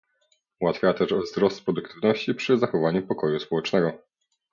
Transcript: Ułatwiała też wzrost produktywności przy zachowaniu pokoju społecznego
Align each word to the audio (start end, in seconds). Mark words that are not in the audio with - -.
Ułatwiała 0.59 0.93
też 0.93 1.13
wzrost 1.13 1.63
produktywności 1.63 2.35
przy 2.35 2.57
zachowaniu 2.57 3.07
pokoju 3.07 3.39
społecznego 3.39 3.97